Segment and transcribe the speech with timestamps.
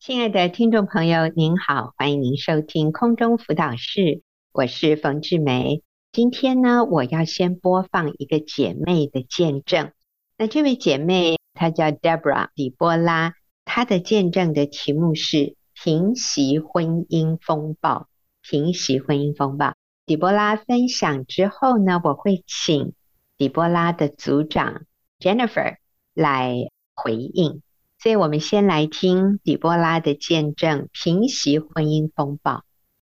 [0.00, 5.82] 亲爱的听众朋友，您好，欢迎您收听空中辅导室，我是冯志梅。
[6.10, 9.92] 今天呢，我要先播放一个姐妹的见证。
[10.38, 13.34] 那这位姐妹她叫 Deborah 底波拉，
[13.66, 18.08] 她的见证的题目是“平息婚姻风暴”。
[18.40, 19.74] 平息婚姻风暴，
[20.06, 22.94] 底波拉分享之后呢，我会请
[23.36, 24.86] 底波拉的组长
[25.18, 25.76] Jennifer
[26.14, 27.60] 来回应。
[28.02, 32.64] 所以我们先来听底波拉的见证，平息婚姻风暴，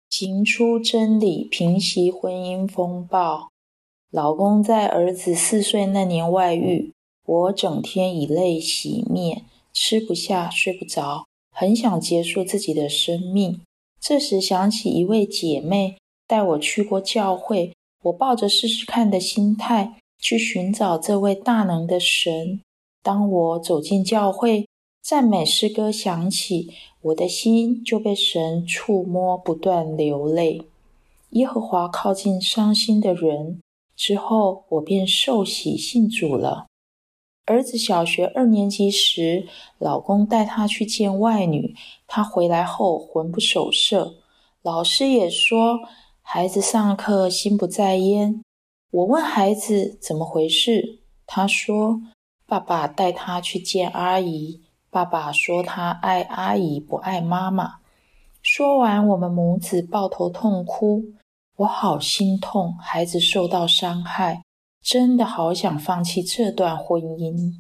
[0.08, 3.50] 行出真理，平息婚姻风暴。
[4.12, 6.94] 老公在儿子四岁那年外遇，
[7.26, 13.62] 我整天以泪洗面，吃不下，睡不着，很想结束自己的生命。
[14.00, 17.74] 这时想起一位姐妹带我去过教会，
[18.04, 22.62] 我抱着试试看的心态去寻找这位大能的神。
[23.02, 24.68] 当我走进教会，
[25.04, 26.72] 赞美诗歌响起，
[27.02, 30.62] 我的心就被神触摸，不断流泪。
[31.32, 33.60] 耶和华靠近伤心的人，
[33.98, 36.68] 之后我便受洗信主了。
[37.46, 39.46] 儿子小学二年级时，
[39.78, 41.76] 老公带他去见外女，
[42.08, 44.16] 他回来后魂不守舍，
[44.62, 45.80] 老师也说
[46.22, 48.42] 孩子上课心不在焉。
[48.92, 52.02] 我问孩子怎么回事，他说
[52.46, 54.62] 爸爸带他去见阿姨。
[54.94, 57.78] 爸爸说他爱阿姨，不爱妈妈。
[58.44, 61.06] 说完，我们母子抱头痛哭。
[61.56, 64.44] 我好心痛，孩子受到伤害，
[64.84, 67.54] 真的好想放弃这段婚姻。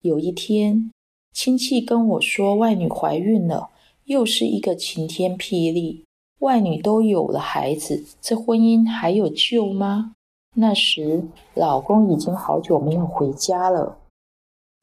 [0.00, 0.90] 有一天，
[1.32, 3.70] 亲戚跟我说外女怀孕了，
[4.06, 6.04] 又是一个晴天霹雳。
[6.40, 10.14] 外女都有了孩子，这婚姻还有救吗？
[10.56, 13.98] 那时，老公已经好久没有回家了。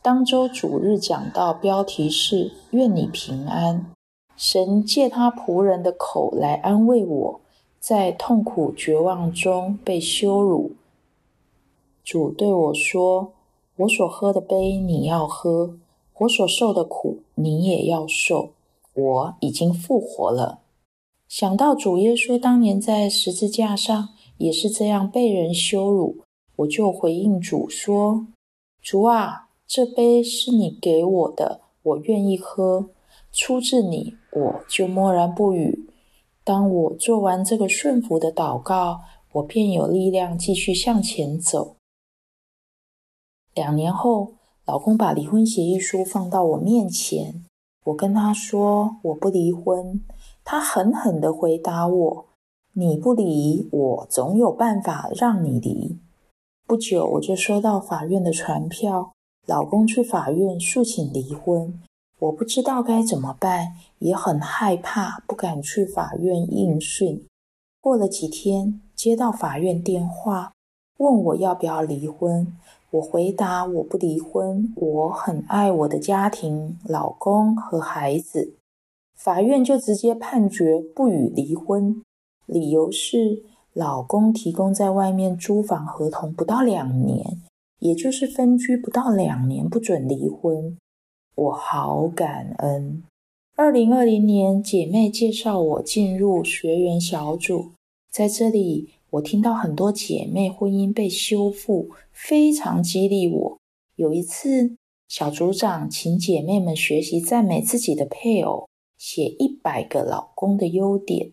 [0.08, 3.92] 当周主日讲到标题是“愿你平安”，
[4.38, 7.42] 神借他仆人的口来安慰我，
[7.78, 10.72] 在痛苦绝望中被羞辱。
[12.06, 13.34] 主对我说
[13.80, 15.78] ：“我所喝的杯你要喝，
[16.20, 18.52] 我所受的苦你也要受。
[18.94, 20.60] 我已经复活了。”
[21.28, 26.20] 想到主耶稣当年在十字架上也是这样被人羞辱，
[26.56, 28.26] 我就回应主说
[28.82, 32.90] ：“主啊！”这杯是你给我的，我愿意喝。
[33.34, 35.90] 出自你，我就默然不语。
[36.44, 39.02] 当我做完这个顺服的祷告，
[39.34, 41.76] 我便有力量继续向前走。
[43.54, 44.36] 两年后，
[44.66, 47.44] 老公把离婚协议书放到我面前，
[47.86, 50.02] 我跟他说我不离婚。
[50.46, 52.26] 他狠狠地回答我
[52.74, 56.00] ：“你不离，我总有办法让你离。”
[56.66, 59.12] 不久，我就收到法院的传票。
[59.48, 61.80] 老公去法院诉请离婚，
[62.20, 67.26] 我不知道该怎么办，也很害怕，不敢去法院应讯。
[67.80, 70.52] 过了几天，接到法院电话，
[70.98, 72.54] 问我要不要离婚。
[72.92, 78.56] 我回答我不离婚，我很爱我的家庭、老公和孩子。
[79.16, 82.04] 法院就直接判决不予离婚，
[82.46, 87.42] 理由是老公提供在外面租房合同不到两年。
[87.80, 90.78] 也就是分居不到两年不准离婚，
[91.36, 93.04] 我好感恩。
[93.56, 97.72] 二零二零年，姐妹介绍我进入学员小组，
[98.12, 103.58] 在这里我听到很多姐妹婚姻被修复，非常激励我。
[103.96, 104.76] 有一次，
[105.08, 108.68] 小组长请姐妹们学习赞美自己的配偶，
[108.98, 111.32] 写一百个老公的优点，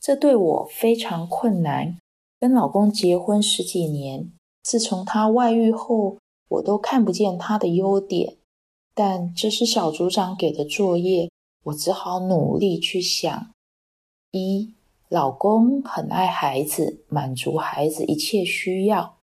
[0.00, 1.98] 这对我非常困难。
[2.38, 4.30] 跟老公结婚十几年。
[4.66, 6.18] 自从他外遇后，
[6.48, 8.36] 我都看不见他的优点。
[8.96, 11.30] 但这是小组长给的作业，
[11.66, 13.52] 我只好努力去想：
[14.32, 14.74] 一，
[15.08, 19.18] 老公很爱孩子，满足孩子一切需要；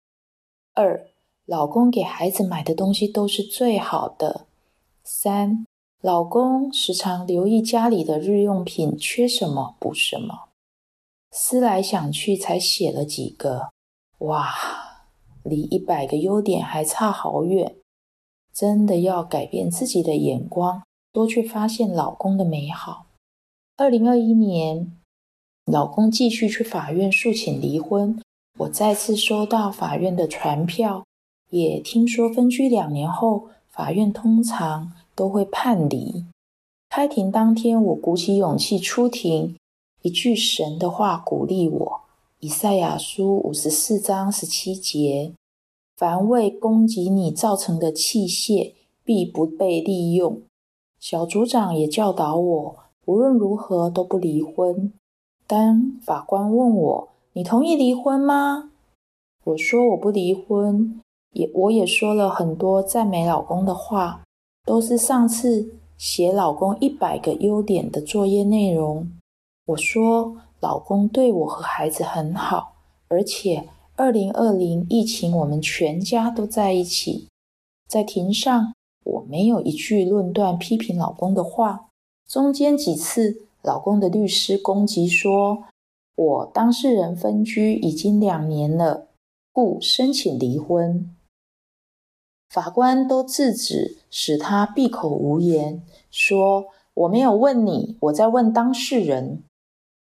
[0.74, 1.06] 二，
[1.46, 4.46] 老公给孩子买的东西都是最好的；
[5.04, 5.64] 三，
[6.02, 10.48] 老公时常留意家里的日用品缺什么补什么。
[11.30, 13.68] 思来想去，才写了几个。
[14.18, 14.87] 哇！
[15.48, 17.74] 离一百个优点还差好远，
[18.52, 23.06] 真的要改变自己的眼光，多去发现老公的美好。
[23.76, 24.92] 二零二一年，
[25.64, 28.20] 老公继续去法院诉请离婚，
[28.58, 31.04] 我再次收到法院的传票，
[31.50, 36.24] 也听说分居两年后，法院通常都会判离。
[36.90, 39.56] 开庭当天，我鼓起勇气出庭，
[40.02, 42.00] 一句神的话鼓励我。
[42.40, 45.32] 以赛亚书五十四章十七节：
[45.98, 50.40] 凡为攻击你造成的器械，必不被利用。
[51.00, 54.92] 小组长也教导我，无论如何都不离婚。
[55.44, 58.70] 当法官问我：“你同意离婚吗？”
[59.42, 61.00] 我说：“我不离婚。”
[61.34, 64.22] 也我也说了很多赞美老公的话，
[64.64, 69.10] 都是上次写老公一百个优点的作业内容。
[69.66, 72.74] 我说老公对我和孩子很好，
[73.08, 73.68] 而且
[73.98, 77.26] 二零二零疫情我们全家都在一起。
[77.88, 78.72] 在庭上，
[79.04, 81.88] 我没有一句论断批评老公的话。
[82.28, 85.64] 中间几次，老公的律师攻击说，
[86.14, 89.08] 我当事人分居已经两年了，
[89.52, 91.12] 故申请离婚。
[92.48, 99.42] 法官都制止，使他闭口无言，说：“我没有问你，我在问当事人。”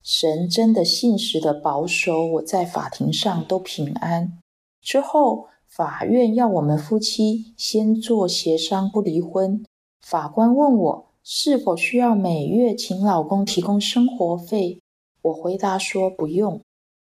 [0.02, 4.38] 神真的信实的保守我在法庭上都平安。
[4.81, 9.64] 之后，法院要我们夫妻先做协商不离婚。
[10.00, 14.81] 法官问我是否需要每月请老公提供生活费，
[15.22, 16.60] 我回答说不用。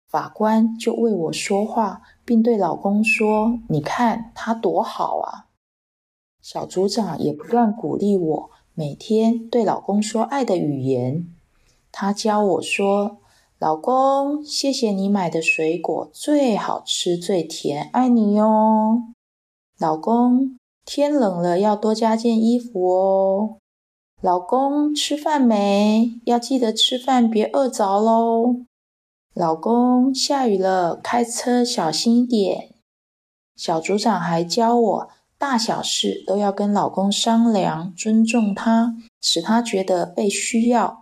[0.10, 5.48] 法官就为我说话，并对老公说：“你看他多好啊！”
[6.42, 11.34] 小组长也不断鼓励我，每天对老公说爱的语言。
[11.92, 13.18] 他教我说
[13.60, 19.04] ：“老公，谢谢你买的水果最好吃最甜，爱你哟。”
[19.80, 23.58] 老公，天冷了要多加件衣服哦。
[24.22, 26.20] 老公，吃饭没？
[26.26, 28.58] 要记得吃饭，别饿着喽。
[29.34, 32.76] 老公，下雨了，开车小心一点。
[33.56, 40.99] 小组长还教我，大小事都要跟老公商量，尊重他，使他觉得被需要，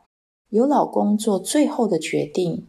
[0.50, 2.68] 由老公做最后的决定。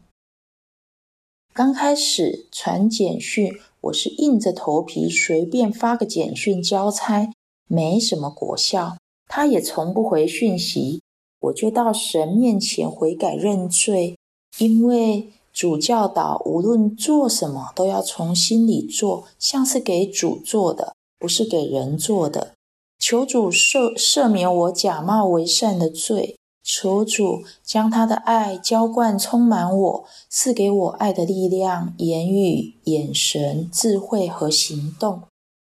[1.52, 3.52] 刚开始传简讯，
[3.82, 7.30] 我是硬着头皮随便发个简讯交差，
[7.66, 8.96] 没什么果效，
[9.26, 11.02] 他也从不回讯息，
[11.40, 14.16] 我就到神面前悔改认罪，
[14.58, 15.32] 因为。
[15.50, 22.54] 主教导，无论做什么都要从心里做，像是给主做的，不是给人做的。
[23.00, 26.38] 求主赦赦免我假冒为善的罪，
[26.70, 35.23] 求主将他的爱浇灌充满我，赐给我爱的力量、言语、眼神、智慧和行动。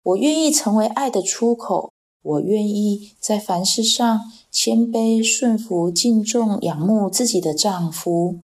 [0.03, 1.93] 我愿意成为爱的出口，
[2.23, 8.39] 我愿意在凡事上谦卑、顺服、敬重、仰慕自己的丈夫。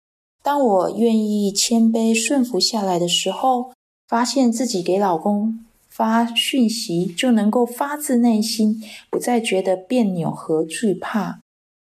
[0.43, 3.73] 当我愿意谦卑顺服下来的时候，
[4.09, 11.41] 发现自己给老公发讯息就能够发自内心，不再觉得别扭和惧怕。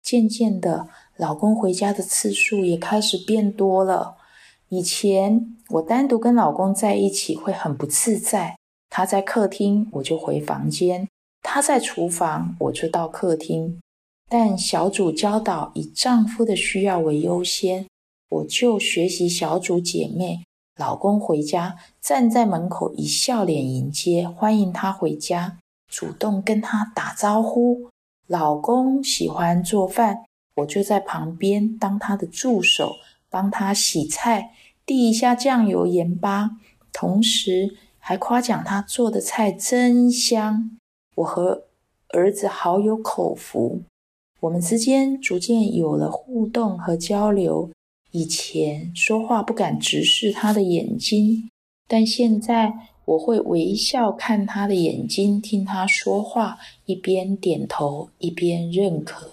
[0.06, 0.88] 渐渐的，
[1.18, 4.18] 老公回家的次数也开始变多了。
[4.70, 8.56] 以前我单独跟老公在一起会很不自在，
[8.88, 11.08] 他在客厅我就回房间，
[11.42, 13.80] 他在厨房我就到客厅。
[14.30, 17.88] 但小组教导以丈夫的需要为优先。
[18.30, 20.44] 我就学习小组姐妹，
[20.78, 27.90] 老公回家站在门口，以笑脸迎接，欢迎他回家，主动跟他打招呼。
[28.28, 30.26] 老公喜欢做饭，
[30.56, 32.96] 我就在旁边当他的助手，
[33.30, 34.52] 帮他洗菜，
[34.86, 36.52] 递一下酱油、盐巴，
[36.92, 40.78] 同时还夸奖他做的菜真香。
[41.16, 41.66] 我和
[42.10, 43.84] 儿子好有口福，
[44.40, 47.70] 我们之间逐渐有了互动和交流。
[48.12, 51.50] 以前说话不敢直视他的眼睛，
[51.88, 52.74] 但现在
[53.06, 59.32] 我会微笑看他的眼睛，听他说话，一边点头一边认可。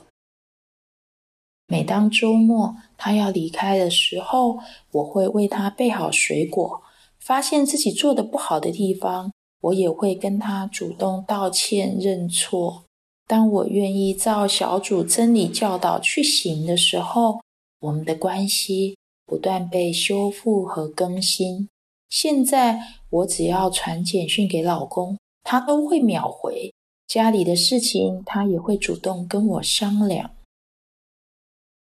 [1.67, 4.59] 每当周末他要离开的时候，
[4.91, 6.83] 我会为他备好水果。
[7.19, 12.83] 发现自己做的不好的地方，我也会跟他主动道歉认错。
[13.29, 17.41] 当我愿意照小组真理教导去行的时候，
[17.79, 21.69] 我们的关系不断被修复和更新。
[22.13, 22.79] 现在
[23.09, 26.71] 我只要传简讯给老公，他都会秒回。
[27.07, 30.31] 家里的事情，他也会主动跟我商量。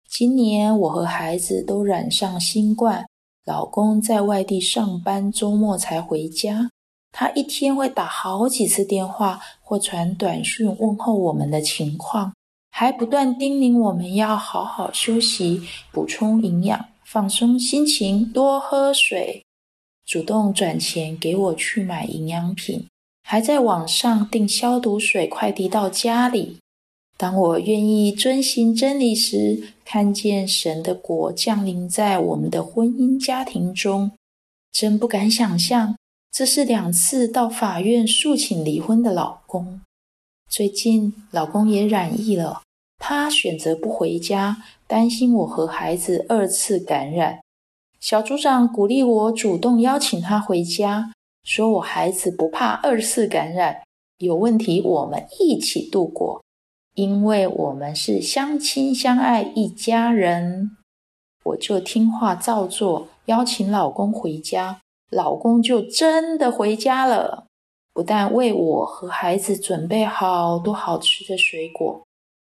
[0.09, 3.09] 今年我和孩子都染上新冠，
[3.45, 6.71] 老公在外地上班，周末才回家。
[7.11, 12.33] 他一天会打好几次电话或传短讯问候我们的情况。
[12.71, 15.61] 还不断叮咛我们要好好休息，
[15.91, 19.45] 补充营养，放松心情，多喝水，
[20.11, 22.88] 主动转钱给我去买营养品，
[23.23, 26.57] 还在网上订消毒水快递到家里。
[27.17, 34.11] 当我愿意遵行真理时，看见神的国降临在我们的婚姻家庭中，
[34.73, 35.95] 真不敢想象，
[36.33, 39.81] 这是两次到法院诉请离婚的老公。
[40.50, 42.62] 最近，老公也染疫了。
[42.99, 47.38] 他选择不回家，担心我和孩子二次感染。
[48.00, 51.12] 小组长鼓励我主动邀请他回家，
[51.45, 53.83] 说我孩子不怕二次感染，
[54.16, 56.42] 有问题我们一起度过，
[56.95, 60.71] 因为我们是相亲相爱一家人。
[61.45, 64.80] 我就听话照做，邀请老公回家，
[65.11, 67.47] 老公就真的回家了，
[67.92, 72.02] 不但为我和孩子准备好多好吃的水果。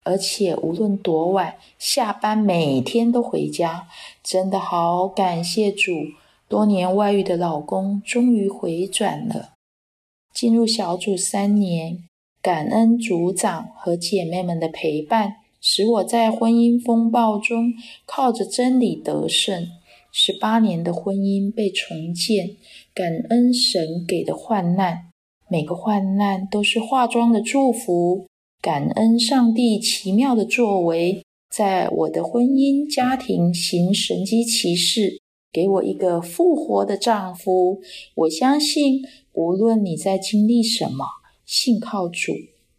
[0.09, 3.87] 而且无论多晚，下班每天都回家，
[4.25, 5.93] 真的好感谢主！
[6.49, 9.51] 多年外遇的老公终于回转了。
[10.33, 12.05] 进入小组三年，
[12.41, 17.75] 感恩组长和姐妹们的陪伴，使我在婚姻风暴中
[18.07, 19.69] 靠着真理得胜。
[20.11, 22.57] 十八年的婚姻被重建，
[22.95, 25.11] 感恩神给的患难，
[25.51, 28.28] 每个患难都是化妆的祝福。
[28.61, 35.21] 感恩上帝奇妙的作为，在我的婚姻家庭行神迹奇事，
[35.53, 37.81] 给我一个复活的丈夫。
[38.17, 39.01] 我相信，
[39.33, 41.07] 无论你在经历什么，
[41.47, 42.33] 信靠主，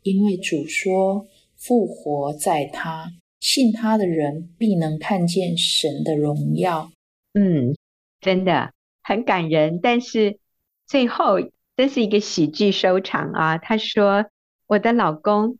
[0.03, 6.91] 因为主说复活在他，信他的人必能看见神的荣耀。
[7.33, 7.74] 嗯，
[8.19, 10.39] 真的很感人，但是
[10.86, 11.38] 最后
[11.77, 13.57] 这是一个喜剧收场啊。
[13.57, 14.25] 他说
[14.67, 15.57] ：“我的老公。”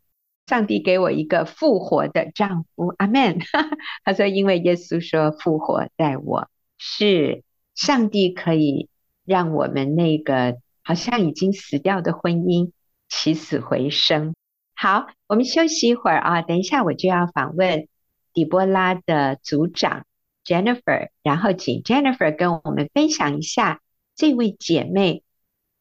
[0.50, 3.38] 上帝给我一个复活的丈夫，阿门。
[4.04, 7.44] 他说：“因为耶稣说复活在我，是
[7.76, 8.88] 上帝可以
[9.24, 12.72] 让我们那个好像已经死掉的婚姻
[13.08, 14.34] 起死回生。”
[14.74, 17.86] 好，我们休息一会儿啊，等一下我就要访问
[18.32, 20.04] 底波拉的组长
[20.44, 23.80] Jennifer，然后请 Jennifer 跟我们分享一下
[24.16, 25.22] 这位姐妹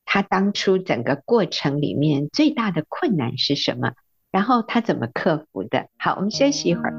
[0.05, 3.93] 她当初整个过程里面最大的困难是什么。
[4.31, 5.87] 然后他怎么克服的？
[5.97, 6.93] 好，我们休息一会儿。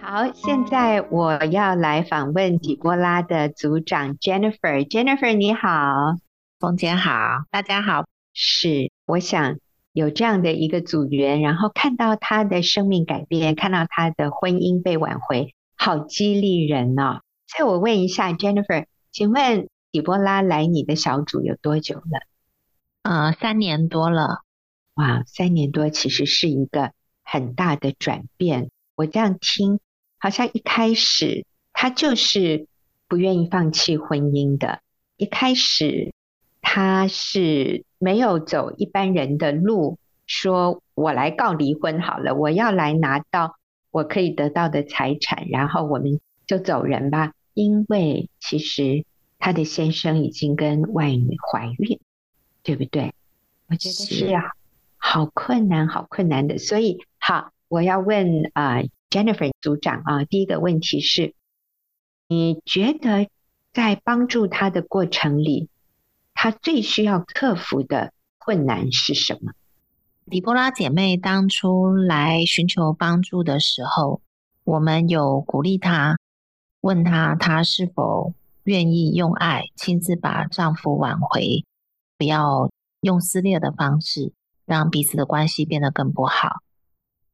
[0.00, 4.88] 好，现在我要来访问底波拉的组长 Jennifer。
[4.88, 6.14] Jennifer，你好，
[6.60, 7.10] 冯姐好，
[7.50, 8.04] 大家好。
[8.32, 9.56] 是，我想。
[9.92, 17.22] 有这样的一个组员，然后看到他的生命改变，看到他的婚姻被挽回，好激励人哦。
[17.48, 22.20] 所以我问一下 Jennifer，请问底波拉来你的小组有多久了？
[23.02, 24.42] 呃，三年多了。
[24.94, 26.92] 哇，三年多其实是一个
[27.24, 28.70] 很大的转变。
[28.94, 29.80] 我这样听，
[30.18, 32.68] 好像一开始他就是
[33.08, 34.82] 不愿意放弃婚姻的，
[35.16, 36.14] 一开始
[36.60, 37.84] 他是。
[38.00, 43.56] 没有走一般人的路，说我来告离婚好了，我要来拿到
[43.90, 47.34] 我可以得到的财产，然后我们就走人吧。
[47.52, 49.04] 因为其实
[49.38, 52.00] 他的先生已经跟外女怀孕，
[52.62, 53.12] 对不对？
[53.68, 54.52] 我觉得是啊
[54.96, 56.58] 好困难，好困难的。
[56.58, 61.34] 所以好，我要问啊、呃，Jennifer 组长啊，第一个问题是，
[62.28, 63.28] 你觉得
[63.72, 65.68] 在帮助他的过程里，
[66.42, 69.52] 她最需要克服的困难是什么？
[70.30, 74.22] 狄波拉姐妹当初来寻求帮助的时候，
[74.64, 76.16] 我们有鼓励她，
[76.80, 78.32] 问她她是否
[78.62, 81.66] 愿意用爱亲自把丈夫挽回，
[82.16, 82.70] 不要
[83.02, 84.32] 用撕裂的方式
[84.64, 86.62] 让彼此的关系变得更不好。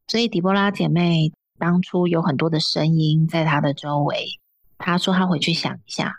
[0.08, 4.40] 所以狄波拉姐妹当初有很多的声音在她的周围，
[4.78, 6.16] 她说她回去想一下。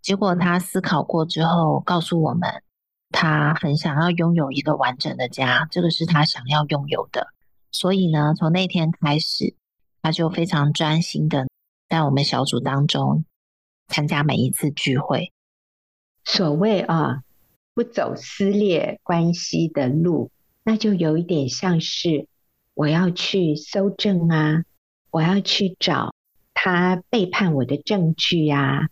[0.00, 2.62] 结果他思考过之后，告诉我们，
[3.10, 7.28] 他很想要拥有一个完整的家，这个是他想要拥有的。
[7.70, 9.54] 所以呢，从那天开始，
[10.00, 11.46] 他就非常专心的
[11.88, 13.24] 在我们小组当中
[13.88, 15.32] 参加每一次聚会。
[16.24, 17.22] 所谓啊，
[17.74, 20.30] 不走撕裂关系的路，
[20.64, 22.28] 那就有一点像是
[22.74, 24.64] 我要去搜证啊，
[25.10, 26.14] 我要去找
[26.54, 28.88] 他背叛我的证据啊。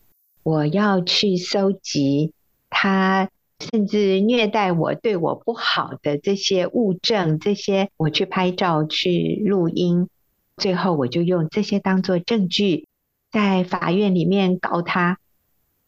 [0.46, 2.32] 我要去搜集
[2.70, 10.08] 他甚至虐待我、对我不好的这些物证，这些我去拍照、去录音，
[10.56, 12.86] 最后我就用这些当做证据，
[13.32, 15.18] 在法院里面告他。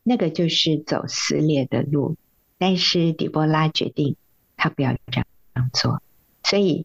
[0.02, 2.16] 那个就是走撕裂的路。
[2.58, 4.16] 但是底波拉决定，
[4.56, 5.22] 他不要这
[5.54, 6.02] 样做。
[6.42, 6.84] 所以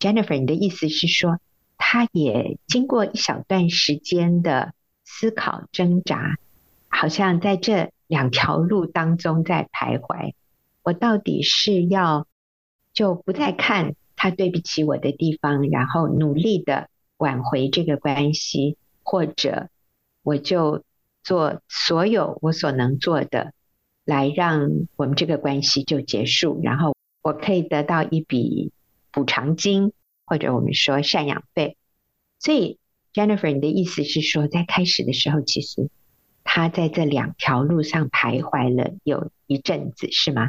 [0.00, 1.38] ，Jennifer，你的意思是说，
[1.76, 4.72] 他也经过一小段时间的
[5.04, 6.38] 思考挣扎。
[6.88, 10.34] 好像在这两条路当中在徘徊，
[10.82, 12.26] 我到底是要
[12.92, 19.68] 就不再看他对不起我的地方，然后努力的挽回这个关系，或者
[20.22, 20.82] 我就
[21.22, 23.52] 做所有我所能做的，
[24.04, 28.72] 来让我们这个关系就结束，然后我可以得到一笔
[29.12, 29.92] 补偿金，
[30.24, 31.76] 或者我们说赡养费。
[32.38, 32.78] 所以
[33.12, 35.90] ，Jennifer，你的意思是说，在开始的时候，其实
[36.50, 40.48] 他在这两条路上徘徊了有一阵子，是吗？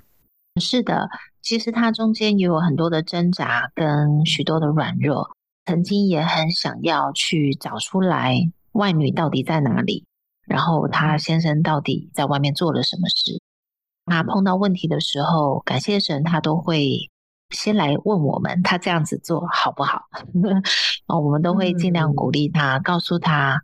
[0.62, 1.10] 是的，
[1.42, 5.30] 其实他中间也有很多的挣扎跟许多的软弱，
[5.66, 8.34] 曾经也很想要去找出来
[8.72, 10.06] 外女到底在哪里，
[10.48, 13.42] 然后他先生到底在外面做了什么事。
[14.06, 17.10] 他碰到问题的时候，感谢神，他都会
[17.50, 20.04] 先来问我们，他这样子做好不好？
[21.08, 23.62] 哦， 我们都会尽量鼓励他，告诉他，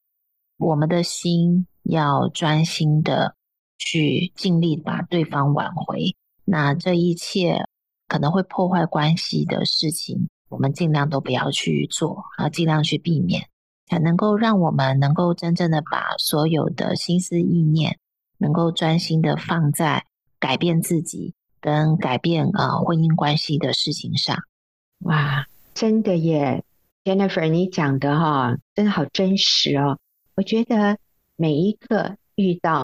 [0.57, 3.35] 我们的心要专心的
[3.77, 6.15] 去尽力把对方挽回。
[6.43, 7.65] 那这一切
[8.07, 13.47] 可能会破坏关系的事情，我们尽量都不要去做，啊，尽量去避免，
[13.87, 17.97] 才能够让我们能够真正的把所有的心思意念，
[18.37, 20.05] 能够专心的放在
[20.39, 24.37] 改变自己跟改变啊婚姻关系的事情上。
[24.99, 26.63] 哇，真的耶
[27.03, 29.97] ，Jennifer，你讲的哈，真的好真实哦。
[30.35, 30.99] 我觉得
[31.35, 32.83] 每一个遇到。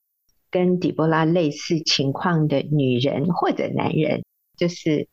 [0.53, 4.25] 跟底波拉类似情况的女人或者男人，
[4.57, 5.07] 就是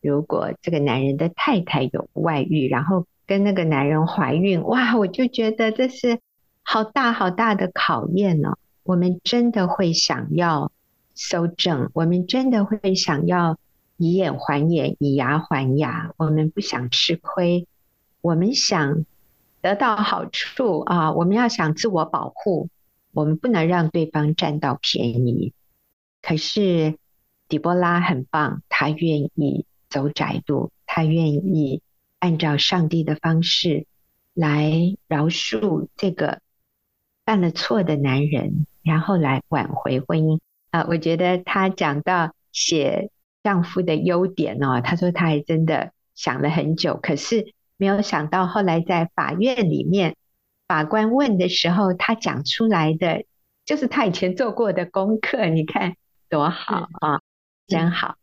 [0.00, 6.20] 如果这个男人的太太有外遇，然后跟那个男人怀孕，哇，我就觉得这是
[6.62, 8.56] 好大好大的考验哦。
[8.84, 10.70] 我们真的会想要
[11.12, 13.58] 搜证，我们真的会想要
[13.96, 17.66] 以眼还眼，以牙还牙，我们不想吃亏，
[18.20, 19.04] 我们想
[19.60, 22.68] 得到好处啊，我们要想自我保护。
[23.14, 25.52] 我们不能让对方占到便宜。
[26.20, 26.98] 可是
[27.48, 31.80] 底波拉很棒，她愿意走窄路，她愿意
[32.18, 33.86] 按照上帝的方式
[34.34, 36.40] 来饶恕这个
[37.24, 40.40] 犯了错的男人，然后来挽回婚姻。
[40.70, 43.10] 啊，我觉得她讲到写
[43.42, 50.16] 丈夫的优点哦，她说她还真的想了很久，可是没有想到后来在法院里面。
[50.66, 53.24] 法官问的时候，他讲出来的
[53.64, 55.46] 就是他以前做过的功课。
[55.46, 55.96] 你看
[56.28, 57.20] 多好啊，
[57.66, 58.16] 真好。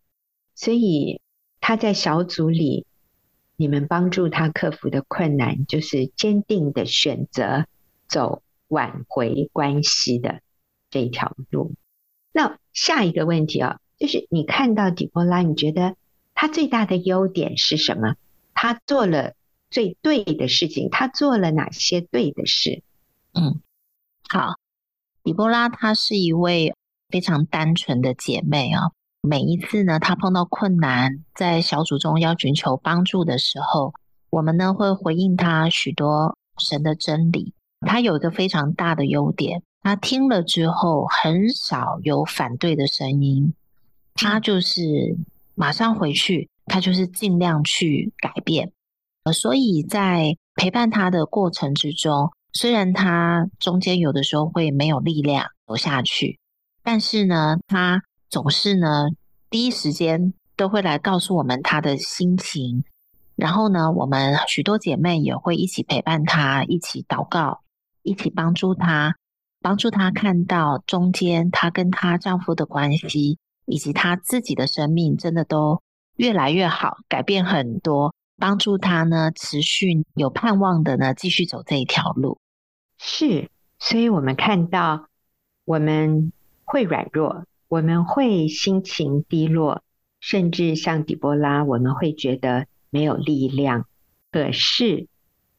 [0.56, 1.21] 所以
[1.60, 2.86] 他在小组里，
[3.56, 7.65] 你们帮助他克服的困难，就是坚定的选择
[8.08, 10.41] 走挽回关系的
[10.89, 11.75] 这条路。
[12.32, 15.95] 那下一个问题啊，就是你看到底波拉，你觉得
[16.34, 18.15] 他最大的优点是什么？
[18.54, 19.34] 他做了。
[19.71, 22.84] 最对的事情，他做了哪些对的事？
[23.34, 23.62] 嗯，
[24.27, 24.55] 好，
[25.23, 26.75] 底波拉她是一位
[27.10, 28.91] 非常单纯的姐妹啊。
[29.21, 33.93] 每一次呢，她碰到困难，在小组中要寻求帮助的时候，
[34.29, 37.53] 我们呢会回应她许多神的真理。
[37.88, 43.53] 她有一个非常大的优点，她听了之后很少有反对的声音，
[44.15, 45.15] 她就是
[45.55, 48.73] 马上回去，她就是尽量去改变。
[49.23, 56.39] 呃，所以在陪伴他的过程之中，虽然他中间有的时候会没有力量走下去，
[56.84, 59.10] 但是呢，他总是呢
[59.49, 62.84] 第一时间都会来告诉我们他的心情，
[63.36, 67.62] 然后呢，我们许多姐妹也会一起陪伴他，一起祷告，
[68.01, 69.15] 一起帮助他，
[69.62, 75.79] 帮助他看到中间他跟他丈夫的关系，以及他自己的生命真的都
[76.15, 78.13] 越来越好，改变很多。
[78.41, 82.39] 帮助他呢，持续有盼望的呢，继续走这一条路。
[82.97, 85.08] 是，所以我们看到，
[85.63, 86.34] 我们
[86.65, 89.84] 会软弱，我们会心情低落，
[90.19, 93.86] 甚至像底波拉，我们会觉得没有力量。
[94.32, 95.08] 可是，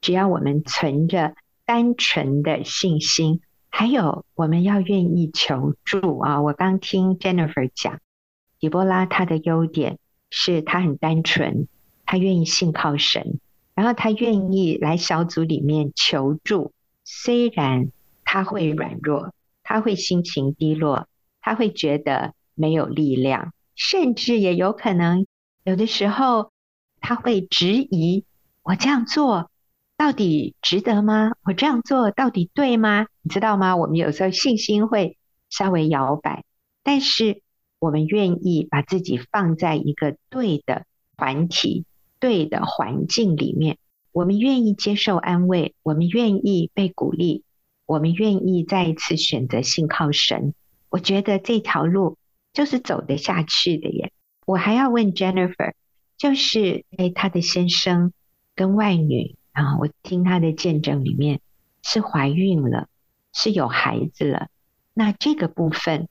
[0.01, 3.41] 只要我们存着单纯的信心，
[3.71, 6.43] 还有我们要愿意求助啊！
[6.43, 8.01] 我刚听 Jennifer 讲，
[8.59, 9.99] 底波拉她的优点
[10.31, 11.69] 是她很单纯。
[12.05, 13.41] 他愿意信靠神，
[13.75, 16.73] 然后他愿意来小组里面求助。
[17.05, 17.91] 虽然
[18.25, 21.09] 他会软弱，他会心情低落，
[21.41, 25.27] 他会觉得没有力量，甚至也有可能
[25.65, 26.53] 有的时候
[27.01, 28.25] 他会质疑：
[28.63, 29.51] 我这样做
[29.97, 31.33] 到底值得吗？
[31.43, 33.07] 我这样做到底对吗？
[33.23, 33.77] 你知道吗？
[33.77, 35.17] 我们有时候信心会
[35.51, 36.45] 稍微摇摆，
[36.83, 37.43] 但是
[37.79, 40.85] 我们愿意把自己放在一个对的
[41.17, 41.85] 团体。
[42.23, 43.79] 对的环境里面，
[44.13, 47.43] 我们愿意接受安慰，我们愿意被鼓励，
[47.85, 50.55] 我们愿意再一次选择信靠神。
[50.89, 52.17] 我觉得这条路
[52.53, 54.13] 就是走得下去的耶。
[54.47, 55.73] 我还要问 Jennifer，
[56.17, 58.13] 就是诶，她的先生
[58.55, 61.41] 跟外女啊，我听她的见证里面
[61.83, 62.87] 是怀孕了，
[63.33, 64.47] 是有孩子了。
[64.95, 66.07] 那这个部分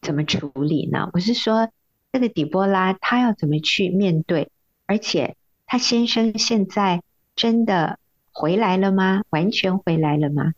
[0.00, 1.10] 怎么处理呢？
[1.12, 1.68] 我是说，
[2.10, 4.50] 这个底波拉她要怎么去面对？
[4.86, 5.36] 而且
[5.72, 7.02] 她先生现在
[7.34, 7.98] 真的
[8.30, 9.22] 回来了吗？
[9.30, 10.52] 完全回来了吗？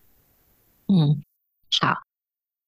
[0.88, 1.22] 嗯，
[1.80, 1.98] 好，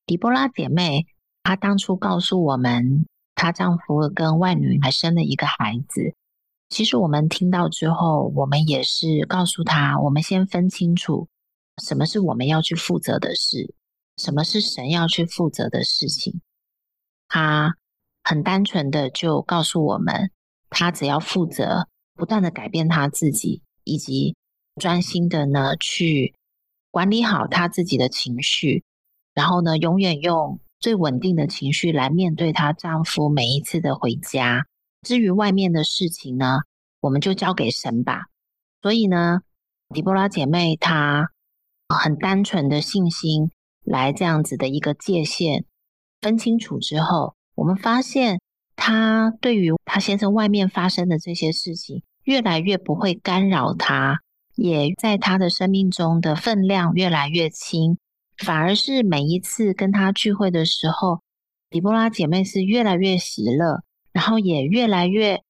[0.07, 1.09] 底波拉姐妹
[1.43, 3.05] 她当初告诉我们，
[3.35, 6.15] 她丈夫跟外女还生了一个孩子。
[6.69, 11.27] 其实我们听到之后，我们也是告诉她，我们先分清楚
[11.83, 13.75] 什么是我们要去负责的事，
[14.19, 16.41] 什么是神要去负责的事情。
[17.27, 17.75] 她
[18.23, 20.31] 很单纯的就告诉我们，
[20.71, 24.35] 她只要负责不断的改变她自己，以及
[24.81, 26.35] 专心的呢去
[26.91, 28.83] 管理好她自己的情绪，
[29.35, 34.67] 然后呢，永远用最稳定的情绪来面对她丈夫每一次的回家。
[35.03, 36.61] 至于外面的事情呢，
[37.01, 38.27] 我们就交给神吧。
[38.83, 39.41] 所以呢，
[39.95, 41.31] 底波拉姐妹她
[41.89, 43.51] 很单纯的信心
[43.85, 45.65] 来这样子的一个界限
[46.21, 48.41] 分清楚之后，我们发现
[48.77, 54.21] 她对于她先生外面发生的这些事情，越来越不会干扰她，
[54.55, 57.99] 也在她的生命中的分量越来越轻，
[58.37, 61.23] 反而是每一次跟她聚会的时候，
[61.69, 63.83] 底波拉姐妹是越来越喜乐。
[64.13, 65.43] 然后也越来越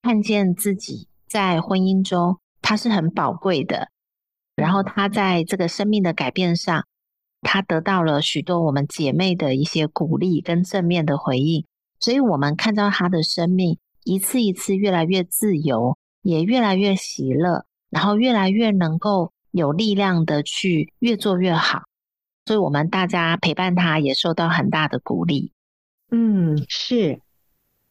[0.00, 3.90] 看见自己在婚姻中，他是很宝贵的。
[4.54, 6.86] 然后他在这个生命的改变上，
[7.42, 11.66] 他得到了许多我们姐妹的一些鼓励跟正面的回应。
[11.98, 21.82] 所以，我们看到他的生命一次一次越来越自由，也越来越喜乐，然后越来越能够有力量的去越做越好。
[22.44, 25.52] 所以我们大家陪伴他，也受到很大的鼓励。
[26.10, 27.20] 嗯，是。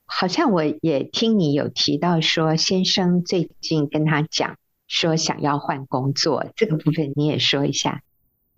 [0.07, 4.55] 好像我也听你有提到说，先生最近跟他讲
[4.87, 8.03] 说想要换工作，这个部分你也说一下。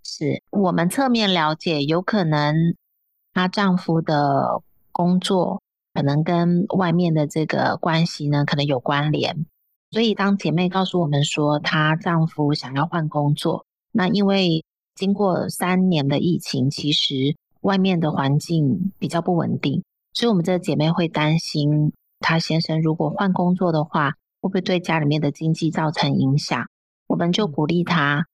[0.03, 2.53] 是我们侧面了解，有可能
[3.33, 4.61] 她丈夫的
[4.97, 5.61] 工作
[5.93, 9.45] 可能跟外面的这个关系呢，可能有关联。
[9.91, 19.83] 所以当姐妹告诉我们说她丈夫想要换工作，那因为经过三年的疫情，其实外面的环境比较不稳定。
[20.13, 26.65] 所以，我们这个姐妹会担心，她先生如果换工作的话，会不会对家里面的经济造成影响？
[27.05, 28.25] 我们就鼓励她，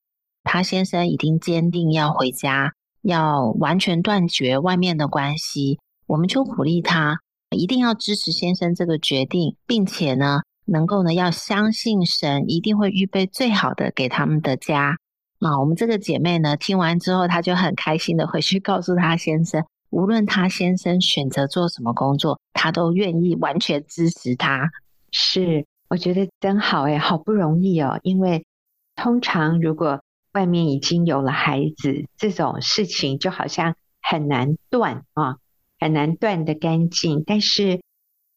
[0.45, 2.71] 她先生已经坚定要回家，
[3.01, 5.79] 要完全断绝外面的关系。
[6.07, 7.17] 我们就鼓励她，
[7.51, 14.97] 一定要支持先生这个决定，并且呢，能够呢要相信神一定会预备最好的给他们的家。
[15.39, 19.63] 那我们这个姐妹呢，听完之后，她就很开心的回去 告诉她先生。
[19.89, 24.71] 无论他先生选择做什么工作，她都愿意完全支持他。
[25.11, 27.99] 是，我觉得真好诶，好不容易哦。
[28.01, 28.43] 因为
[28.95, 30.01] 通常如果
[30.33, 35.37] 外面已经有了孩子，这种事情就好像很难断啊，
[35.83, 37.23] 很难断得干净。
[37.25, 37.81] 但是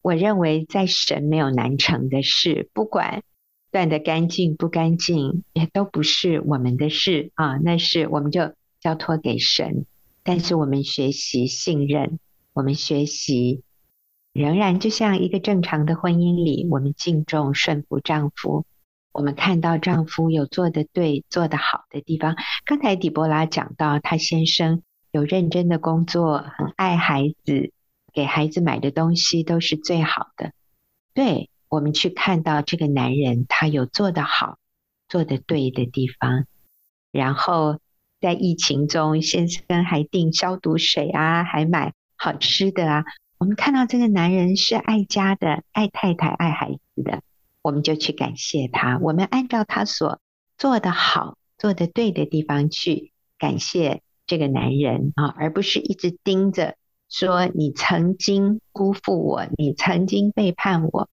[0.02, 3.22] 我认为在神没有难成的事，不管
[3.70, 7.56] 断得干净不干净，也都不是我们的事啊。
[7.58, 9.86] 那是我们就交托给神。
[10.24, 12.18] 但是我们学习信任，
[12.52, 13.62] 我们学习
[14.32, 18.64] 仍然就像一个正常的婚姻里，我们敬重顺服丈夫，
[19.12, 22.34] 我们看到丈夫有做得对、做得好的地方。
[22.64, 24.82] 刚才底波拉讲到，她先生
[25.16, 27.72] 有认真的工作，很爱孩子，
[28.12, 30.52] 给孩子买的东西都是最好的。
[31.14, 34.58] 对，我们去看到这个男人，他有做得好、
[35.08, 36.46] 做得对的地方，
[37.10, 37.80] 然后。
[38.18, 43.04] 在疫情中，先生还订消毒水啊，还买好吃的啊。
[43.36, 47.20] 我们看到这个男人是爱家的，爱太太、爱孩子的，
[47.60, 48.98] 我们就去感谢他。
[49.02, 50.18] 我们按照他所
[50.56, 56.76] 做的好、做的对的地方去感谢这个男人啊，而不是一直盯着
[57.08, 61.08] 说你曾经辜负我，你曾经背叛我。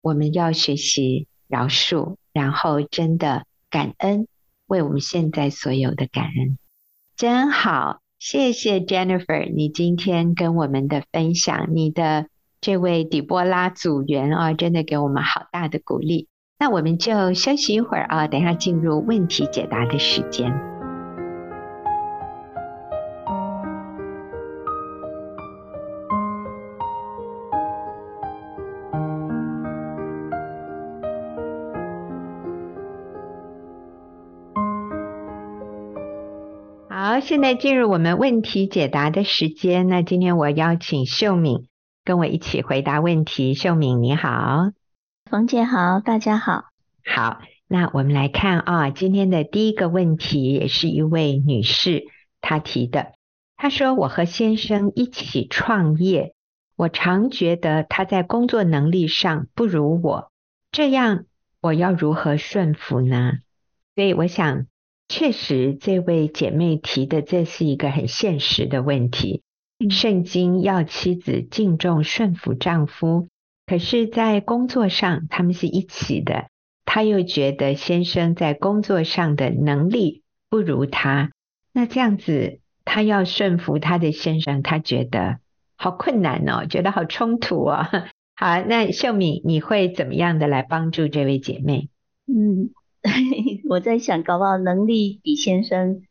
[0.00, 4.26] 我们要学习饶恕，然后真的感恩。
[4.66, 6.56] 为我们现在所有的感恩，
[7.14, 12.28] 真好，谢谢 Jennifer，你今天跟我们的分享，你的
[12.62, 16.28] 这位底波拉组员啊，真的给我们好大的鼓励。
[16.58, 20.71] 那我们就休息一会儿啊，等下进入问题解答的时间。
[37.22, 39.86] 现在进入我们问题解答的时间。
[39.86, 41.68] 那今天我邀请秀敏
[42.04, 43.54] 跟我一起回答问题。
[43.54, 44.72] 秀敏你好，
[45.30, 46.64] 冯姐好，大家好。
[47.04, 52.06] 好，那我们来看啊，今天的第一个问题也是一位女士
[52.40, 53.12] 她提的。
[53.56, 56.34] 她说：“我和先生一起创业，
[56.74, 60.32] 我常觉得他在工作能力上不如我，
[60.72, 61.26] 这样
[61.60, 63.34] 我要如何顺服呢？”
[63.94, 64.66] 所以我想，
[65.14, 69.42] 确实这位姐妹提的这是一个很现实的问题。
[69.90, 73.28] 圣经要妻子敬重顺服丈夫，
[73.66, 76.46] 可是，在工作上他们是一起的。
[76.86, 81.30] 她又觉得先生在工作上的能力不如她，
[81.74, 85.40] 那这样子她要顺服她的先生，她觉得
[85.76, 87.86] 好困难哦，觉得好冲突哦。
[88.34, 91.90] 好，那秀敏，你会怎么样的来帮助这位姐妹？
[92.26, 92.70] 嗯，
[93.68, 96.02] 我在想，搞不好能力比先生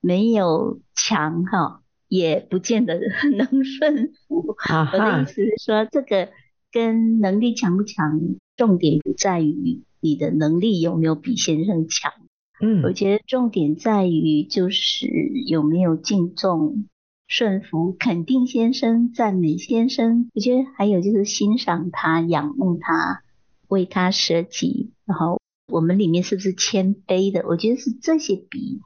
[0.00, 3.00] 没有强哈，也不见得
[3.36, 4.54] 能顺服。
[4.68, 6.30] 啊、我的意思是说，这个
[6.70, 8.20] 跟能力强不强，
[8.56, 9.82] 重点不在于。
[9.98, 12.12] 你的能力有没有比先生强？
[12.60, 15.08] 嗯，我觉得重点在于就是
[15.46, 16.86] 有没有敬重、
[17.26, 20.30] 顺服、肯定先生、赞美先生。
[20.34, 23.22] 我觉得还有就是欣赏他、仰慕他、
[23.68, 24.92] 为他舍己。
[25.06, 27.44] 然后我们里面是不是谦卑的？
[27.46, 28.80] 我觉得是这些比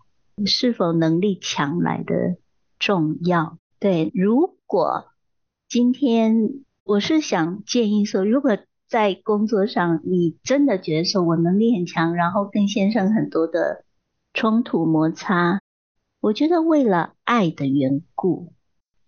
[0.46, 2.36] 是否能力强来的
[2.78, 3.58] 重要。
[3.78, 5.06] 对，如果
[5.68, 13.84] 今天我是想建议说，如果在工作上，你真的觉得说我能力很强，然后跟先生很多的
[14.32, 15.60] 冲突摩擦，
[16.20, 18.52] 我觉得为了爱的缘故，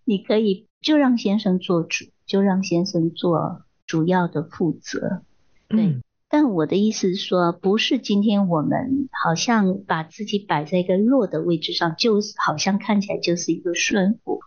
[0.04, 5.22] 你可以就让先生做主，就让先生做主要的负责。
[5.68, 6.00] 对，
[6.32, 14.40] 但我的意思是说，不是今天我们好像把自己摆在一个弱的位置上，就好像看起来就是一个顺服。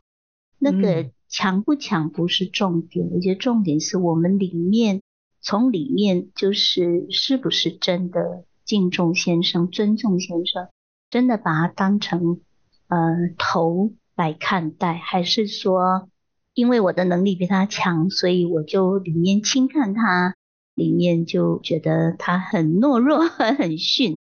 [0.57, 5.03] 那个强不强不是重点，我觉得重点是我们里面。
[5.41, 10.69] 从里面就是是不是真的敬重先生、尊重先生，
[11.11, 12.41] 真的把他当成
[12.87, 16.09] 呃头来看待，还是说
[16.55, 20.33] 因为我的能力比他强，所以我就里面轻看他，
[20.75, 23.25] 里面就觉得他很懦弱、
[23.57, 24.15] 很逊？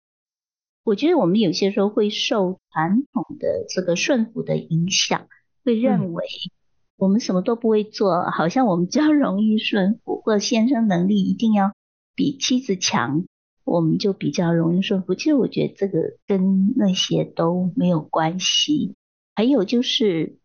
[0.84, 5.26] 我觉得我们有些时候会受传统的这个顺服的影响，
[5.64, 6.24] 会认为。
[6.98, 11.72] 我们什么都不会做，好像我们比较容易顺服，或者先生能力一定要
[12.14, 13.24] 比妻子强，
[13.64, 15.16] 我们就比较容易顺服。
[15.16, 18.94] 其实我觉得这个跟那些都没有关系。
[19.34, 20.38] 还有就是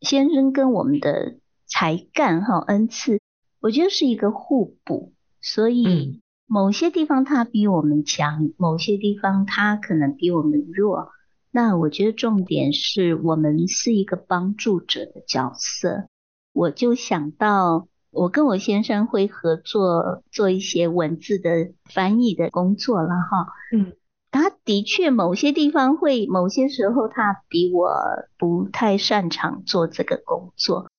[0.00, 1.36] 先生跟我们的
[1.66, 3.20] 才干哈恩赐，
[3.60, 11.10] 我觉得是一个互补，所以某些地方他比我们强，某些地方他可能比我们弱。
[11.50, 16.06] 那我觉得重点是我们是一个帮助者的角色。
[16.52, 23.46] 我就想到，我跟我先生会合作做一些文字的翻译的工作了哈。
[23.72, 23.92] 嗯，
[24.32, 27.94] 他的确某些地方会，某些时候他比我
[28.36, 30.89] 不太擅长做这个工作。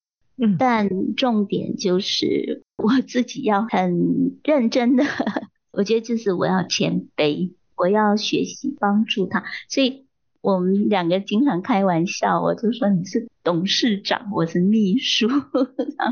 [0.41, 5.06] 嗯，但重点就是我自己要很认真的，
[5.71, 10.08] 我觉得就是我要谦卑，我要学习帮助他，所以。
[10.43, 15.27] 我们两个经常开玩笑，我就说你是董事长，我是秘书。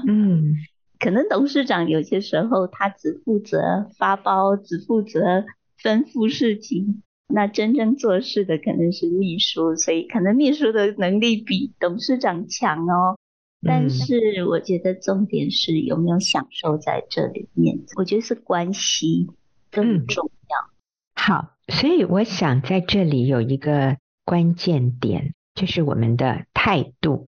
[0.08, 0.54] 嗯，
[1.00, 5.46] 可能董事长有些时候他只负责发包，只负责
[5.82, 13.18] 吩咐事情，那真正做事的可能是秘书，所以可能秘书的能力比董事长强哦。
[13.62, 19.28] 但是我觉得重点是有没有享受在这里面，我觉得是关系
[19.72, 20.58] 更重要。
[20.68, 20.74] 嗯，
[21.16, 23.98] 好，所以我想在这里有一个。
[24.26, 27.26] 关键点就是我们的态度，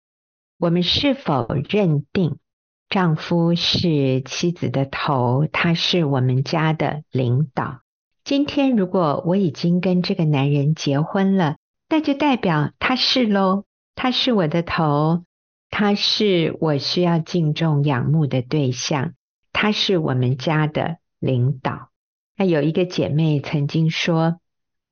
[0.61, 2.37] 我们是否认定
[2.89, 7.81] 丈夫是妻子的头，他是我们家的领导？
[8.23, 11.57] 今天如果我已经跟这个男人结婚了，
[11.89, 13.65] 那就代表他是喽，
[13.97, 15.25] 他是我的头，
[15.77, 19.15] 他是我需要敬重仰慕的对象，
[19.53, 21.89] 他是我们家的领导。
[22.37, 24.39] 那有一个姐妹曾经说。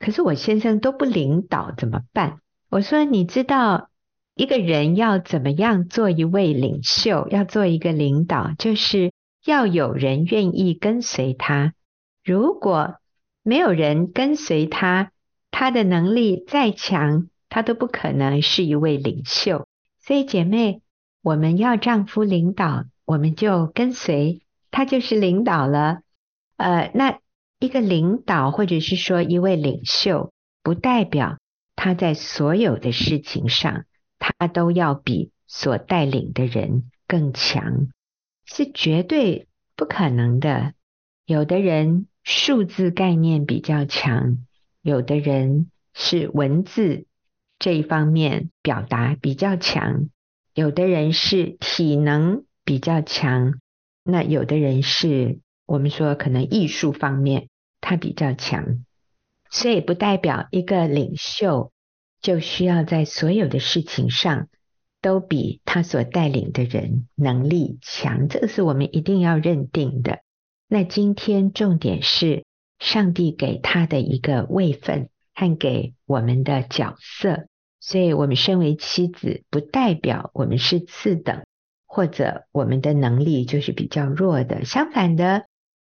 [0.00, 2.40] 可是我先生都不领导怎么办？
[2.68, 3.90] 我说，你知道
[4.34, 9.12] 一个人要怎么样做一位领袖，要做一个领导，就是
[9.44, 11.74] 要有人愿意跟随他。
[12.24, 12.96] 如果
[13.44, 15.12] 没有人跟随他，
[15.52, 19.68] 他的能力再强，他都不可能是一位领袖。
[20.02, 20.82] 所以姐妹，
[21.22, 26.02] 我们要丈夫领导，我们就跟随，他就是领导了。
[26.56, 27.18] 呃，那。
[27.58, 30.32] 一个领导，或者是说一位领袖，
[30.64, 31.38] 不代表
[31.76, 33.84] 他在所有的事情上，
[34.18, 37.86] 他都要比所带领的人更强，
[38.44, 40.74] 是绝对不可能的。
[41.24, 44.38] 有的人数字概念比较强，
[44.80, 47.06] 有的人是文字
[47.62, 50.08] 这一方面表达比较强，
[50.52, 53.54] 有的人是体能比较强，
[54.02, 57.46] 那有的人是我们说可能艺术方面
[57.80, 58.84] 他比较强，
[59.48, 61.70] 所以不代表一个领袖
[62.20, 64.48] 就需要在所有的事情上
[65.00, 70.18] 都比他所带领的人能力强，这个是我们一定要认定的。
[70.66, 72.44] 那今天重点是
[72.80, 77.46] 上帝给他的一个位分和给我们的角色，
[77.82, 81.42] 所以我们身为妻子，不代表我们是次等，
[81.84, 84.64] 或者我们的能力就是比较弱的。
[84.64, 85.46] 相反的，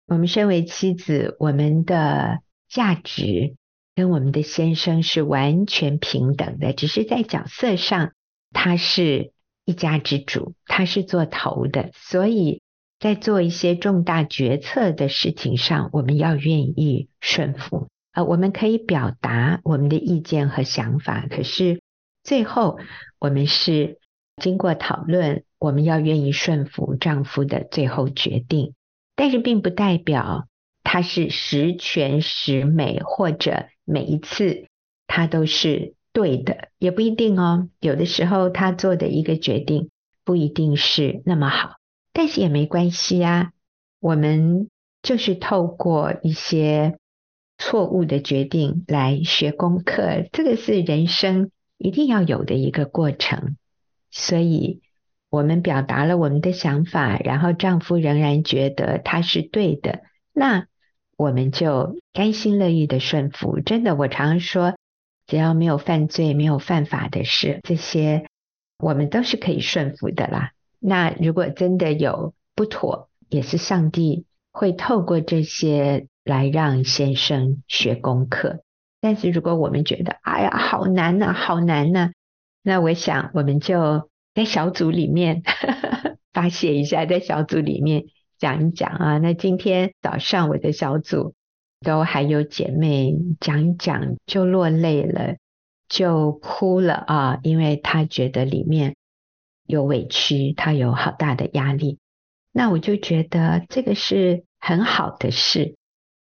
[0.08, 3.56] 我们身为妻子，我们的价值
[3.96, 8.12] 跟我们的先生是完全平等的，只是在角色上，
[8.52, 9.32] 他是
[9.64, 12.62] 一家之主，他是做头的，所以。
[13.00, 17.90] 在做一些重大决策的事情上，我们要愿意顺服。
[18.14, 21.82] 呃，我们可以表达我们的意见和想法，可是
[22.24, 22.78] 最后
[23.20, 24.00] 我们是
[24.42, 28.74] 经过讨论，我们要愿意顺服丈夫的最后决定。
[29.16, 30.48] 但是并不代表
[30.84, 34.66] 他是十全十美，或者每一次
[35.06, 37.70] 他都是对的，也不一定哦。
[37.80, 39.90] 有的时候他做的一个决定
[40.26, 41.76] 不一定是那么好。
[42.12, 43.52] 但是也没关系啊，
[44.00, 44.70] 我们
[45.02, 46.98] 就是透过一些
[47.58, 51.52] 错误的决定来学功课，这个是人生
[51.84, 53.58] 一定要有的一个过程。
[54.10, 54.82] 所以，
[55.30, 60.68] 我们表达了我们的想法，然后丈夫仍然觉得他是对的，那
[61.18, 63.60] 我们就甘心乐意的顺服。
[63.60, 64.76] 真的，我常说，
[65.28, 68.28] 只要没有犯罪、没有犯法的事，这些
[68.78, 70.52] 我们都是可以顺服的啦。
[70.80, 78.64] 那如果真的有不妥，也是上帝会透过这些来让先生学功课。
[79.04, 82.14] 但是如果我们觉得，哎呀，好难呐，好难呐，
[82.64, 85.44] 那我想我们就在小组里面
[86.32, 88.06] 发泄一下，在小组里面
[88.40, 89.18] 讲一讲啊。
[89.18, 91.34] 那今天早上我的小组
[91.82, 95.36] 都还有姐妹讲一讲，就落泪了，
[95.90, 98.96] 就哭了啊，因为她觉得里面。
[99.66, 101.98] 有委屈，她有好大的压力，
[102.54, 105.76] 那我就觉得这个是很好的事。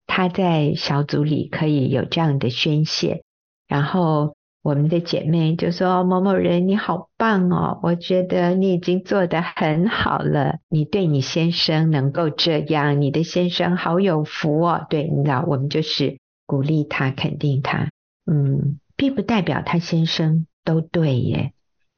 [0.09, 3.23] 他在小组里可以有这样的宣泄，
[3.69, 10.57] 然后我们的姐妹就说：“某某人你好棒哦，我觉得你已经做得很好了。
[10.69, 17.91] 你对你先生能够这样，你的先生好有福哦。”对，你知道，我们就是鼓励他、肯定他。
[18.27, 21.53] 嗯，并不代表他先生都对耶，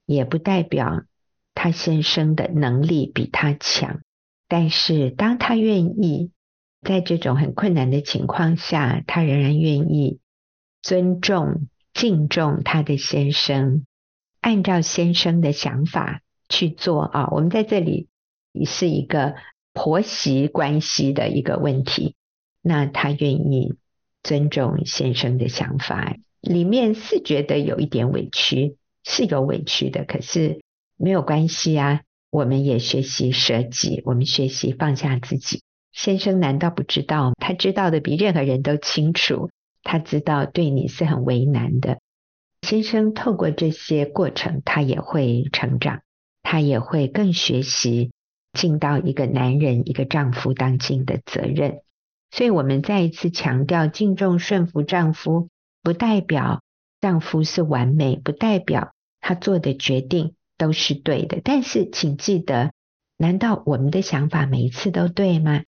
[0.04, 1.04] 也不代表。
[1.52, 4.00] 他先生的能力比他强，
[4.48, 6.30] 但是当他愿意
[6.82, 10.18] 在这种很困难的情况下，他仍然愿意
[10.82, 13.84] 尊重、敬重他的先生，
[14.40, 17.28] 按照先生的想法去做啊。
[17.30, 18.08] 我们在这里
[18.64, 19.34] 是一个
[19.72, 22.14] 婆媳关系的一个问题，
[22.62, 23.74] 那他愿意
[24.22, 30.60] 尊重先生的想法，里面是觉得有一点委屈，是有委屈的，可是。
[31.02, 35.62] 没有关系啊，我们也学习舍己，我们学习放下自己。
[35.92, 37.32] 先生难道不知道？
[37.38, 39.50] 他知道的比任何人都清楚。
[39.82, 41.98] 他知道对你是很为难的。
[42.62, 46.02] 先生透过这些过程，他也会成长，
[46.42, 48.12] 他也会更学习
[48.52, 51.80] 尽到一个男人、一个丈夫当尽的责任。
[52.30, 55.48] 所以，我们再一次强调，敬重顺服丈夫，
[55.82, 56.62] 不代表
[57.00, 60.34] 丈夫是完美，不代表他做的决定。
[60.60, 62.70] 都是对的，但是请记得，
[63.16, 65.62] 难道我们的想法每一次都对吗？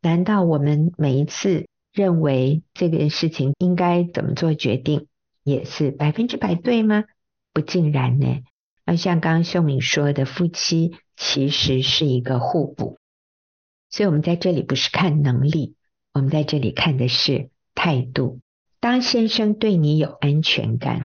[0.00, 5.06] 难道我们每一次认为这件事情应该怎么做决定，
[5.42, 7.04] 也是百分之百对吗？
[7.52, 8.42] 不尽然呢。
[8.84, 12.98] 而像刚刚秀敏说的，夫妻其实是一个互补，
[13.90, 15.74] 所以我们在这里不是看能力，
[16.12, 18.40] 我们在这里看的是态度。
[18.80, 21.04] 当先生对你有安全感，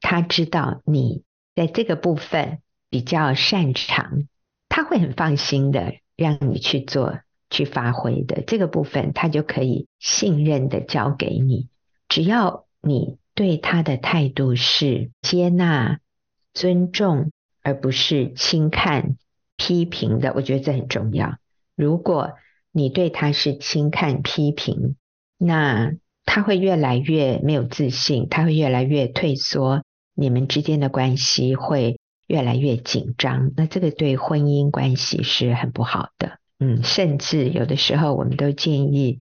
[0.00, 1.22] 他知道你
[1.54, 2.60] 在这个部分。
[2.90, 4.28] 比较擅长，
[4.68, 7.18] 他会很放心的让你去做、
[7.50, 11.68] 去发挥的这个部分，他就可以信任的交给你。
[12.08, 16.00] 只要你对他的态度是接纳、
[16.52, 17.30] 尊重，
[17.62, 19.16] 而不是轻看、
[19.56, 21.36] 批评的，我觉得这很重要。
[21.76, 22.32] 如果
[22.72, 24.96] 你对他是轻看、批评，
[25.38, 25.92] 那
[26.24, 29.82] 他会越来越没有自信，他会越来越退缩，
[30.14, 31.98] 你们之间的关系会。
[32.26, 36.38] 越来越紧张，那这个对婚姻关系是很不好的。
[36.64, 39.20] 嗯，甚至有的时候我们都建议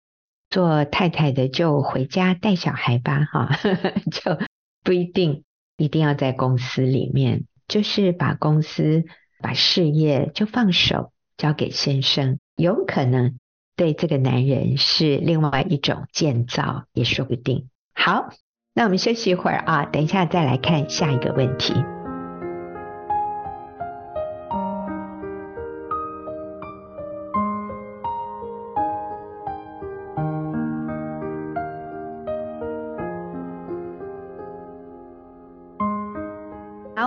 [0.50, 3.50] 做太太的就回家带小孩吧，哈，
[4.12, 4.38] 就
[4.84, 5.44] 不一定
[5.78, 9.06] 一定要在公司里面，就是把公司
[9.42, 13.38] 把事业就放手交给先生，有可能
[13.78, 17.70] 对这个男人是另外一种建造，也说不定。
[17.94, 18.30] 好，
[18.74, 21.74] 那我们休息一会儿啊，等一下再来看下一个问题。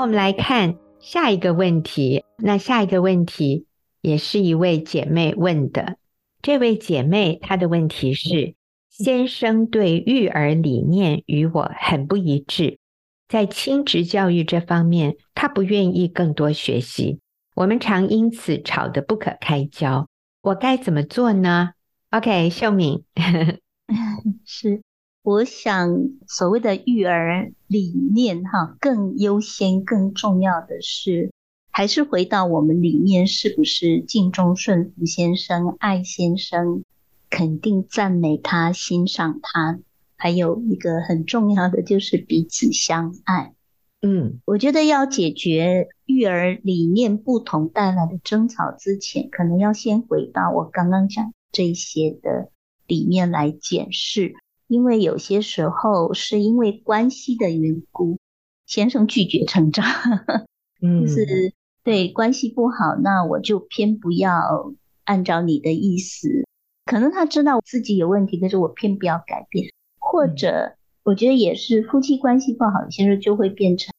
[0.02, 2.24] 我们来看下一个问题。
[2.36, 3.66] 那下一个问题
[4.00, 5.96] 也是一位姐妹问的。
[6.42, 8.56] 这位姐妹她的问题是：
[8.90, 12.80] 先生对育儿理念与我很不一致，
[13.28, 17.20] 在亲职教育这方面，他不愿意更多学习，
[17.54, 20.08] 我们常因此吵得不可开交。
[20.40, 21.74] 我该怎么做呢
[22.10, 23.04] ？OK，秀敏，
[24.44, 24.82] 是。
[25.22, 31.30] 我想，所谓的育儿理念，哈，更优先、更重要的是，
[31.70, 36.82] 还是回到我们里面，是不是敬重、顺服先生、爱先生，
[37.30, 39.78] 肯定、赞美他、欣赏他，
[40.16, 43.54] 还有一个很重要的就是彼此相爱。
[44.00, 52.50] 嗯，我觉得要解决育儿理念不同带来的争吵之前，可能要先回到我刚刚讲这些的
[52.88, 54.34] 里面来检视。
[54.72, 58.18] 因为有些时候是因为关系的缘故，
[58.64, 59.84] 先生拒绝成长，
[60.80, 61.52] 嗯，就是
[61.84, 64.72] 对关系不好，那我就偏不要
[65.04, 66.46] 按照你的意思。
[66.86, 69.66] 可能他知道自己有问题，但是我偏不要改变。
[69.98, 73.92] 或者我觉得也是夫妻关系不好，有些时候就会变成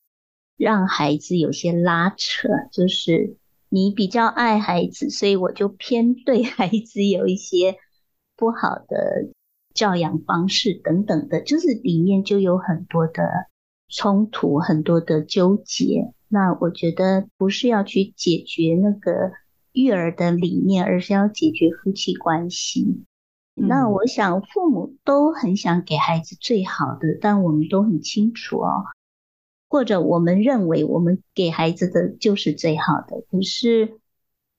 [0.58, 3.38] 让孩子有些拉扯，就是
[3.70, 7.76] 你比较爱孩子，所以我就偏对孩子有一些
[8.36, 9.30] 不好的。
[9.74, 13.24] 教养方式等等的，就是里面就有很多的
[13.90, 16.14] 冲突，很多的纠结。
[16.28, 19.32] 那我觉得不是要去解决那个
[19.72, 23.04] 育儿的理念，而是要解决夫妻关系。
[23.56, 23.68] 嗯。
[23.68, 28.86] 那我想父母都很想给孩子最好的，但我们都很清楚哦，
[29.70, 33.24] 或者我们认为我们给孩子的就是最好的。
[33.32, 34.00] 可是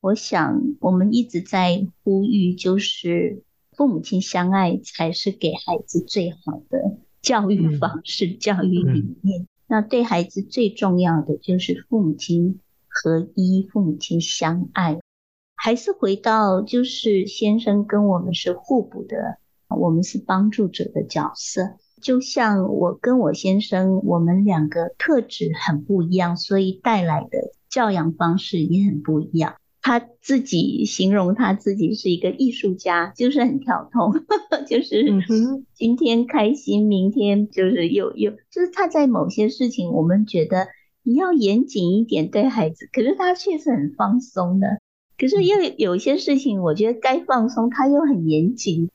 [0.00, 3.44] 我想我们一直在呼吁，就是。
[3.76, 9.42] 父母亲相爱才是给孩子最好的教育方式、嗯、教育理念。
[9.42, 14.98] 嗯、那对孩子最重要的就是父母亲合一，父母亲相爱。
[15.56, 21.78] 还是回到，就是先生跟我们是互补的，我们是帮助者的角色。
[22.02, 29.54] 就像我跟我先生，我们两个特质很不一样，所以带来的教养方式也很不一样。
[29.86, 34.14] 他自己形容他自己是一个艺术家，就是很跳通，
[34.66, 35.04] 就是
[35.74, 40.68] 今天开心，明天就是又又，就是他在某些事情，我们觉得
[41.02, 44.80] 你要严谨一点对孩子，可是他确实很放松的。
[45.18, 48.88] 可是又有些事情，我觉得该放松，他又很严谨，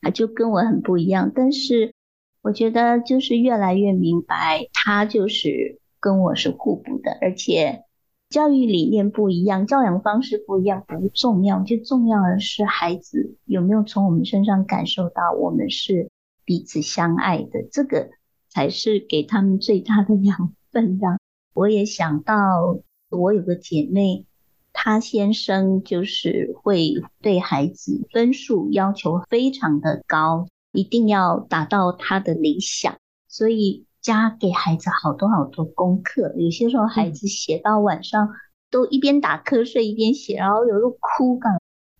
[0.00, 1.30] 啊就跟我很不一样。
[1.32, 1.94] 但是
[2.42, 7.84] 我觉得就是越来越明白，他就是跟我是互补的，而且。
[8.32, 11.62] 教育理念不一样，教养方式不一样，不重要。
[11.62, 16.10] 最重要的是孩子有没有从我们身上感受到我们是
[16.46, 18.08] 彼此相爱的，这个
[18.48, 20.98] 才是给他们最大的养分。
[20.98, 21.18] 让
[21.52, 22.78] 我也想到，
[23.10, 24.24] 我有个姐妹，
[24.72, 32.96] 她先生就是会对孩子分数要求非常的高，一定要达到他的理想，
[33.28, 33.84] 所以。
[34.02, 38.28] 家给孩子好多好多功课，有些时候孩子写到晚上
[38.70, 41.40] 都一边打瞌睡一边写，然后有时候哭。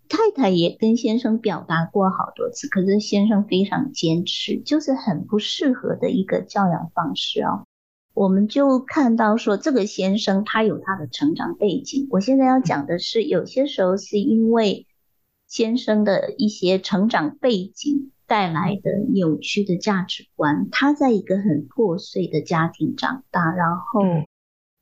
[0.08, 7.64] 太太也跟先生表达过好多次，可是先生非常坚持，就是很不适合的一个教养方式哦。
[8.12, 12.08] 我们就看到说，这个先生他有他的成长背景。
[12.10, 14.86] 我现在要讲的是，有些时候是因为
[15.48, 18.11] 先生的一些成长背景。
[18.26, 24.02] 带来的扭曲的价值观，他在一个很破碎的家庭长大，然后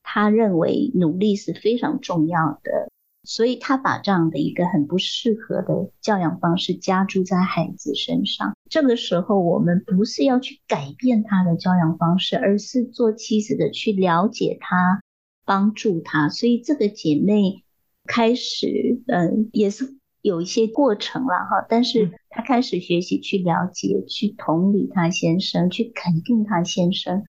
[0.02, 2.90] 他认为努力是非常重要的，
[3.24, 8.56] 所以他把这样的一个很不适合的教养方式加注在孩子身上。
[8.68, 15.02] 这个时候，我们不是要去改变他的教养方式，而是做妻子的去了解他，
[15.44, 16.28] 帮助他。
[16.28, 17.64] 所以这个姐妹
[18.06, 19.96] 开始，嗯，也是。
[20.22, 27.24] 有一些过程了哈，但是他开始学习去了解、去同理他先生、去肯定他先生。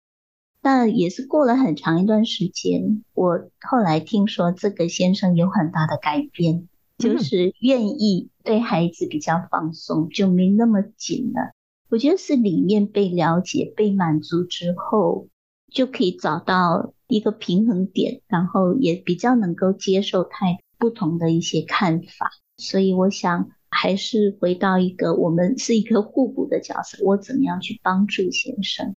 [0.62, 11.50] 但也是过了很长一段时间，我后来听说这个先生有很大的改变，就是愿意对孩子比较放松，就没那么紧了。
[11.90, 15.26] 我觉得是里面被了解、被满足之后，
[15.72, 22.30] 就可以找到一个平衡点，然后也比较能够接受太不同的一些看法。
[22.56, 28.94] 所以我想，还是回到一个我们是一个互补的角色，我怎么样去帮助先生？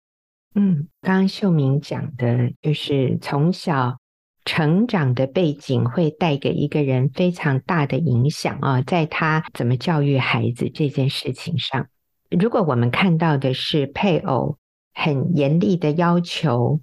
[0.55, 3.97] 嗯，刚刚秀明讲的就是从小
[4.45, 11.87] 成长的背景会带给一个人非常大的影响啊，在他怎么教育孩子这件事情上，
[12.29, 14.57] 如果我们看到的是配偶
[14.93, 16.81] 很严厉的要求，